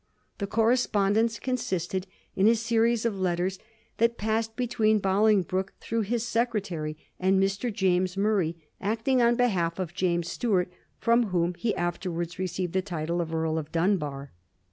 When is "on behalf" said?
9.21-9.77